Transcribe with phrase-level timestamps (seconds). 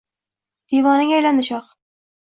[0.73, 1.71] Devonaga aylandi shoh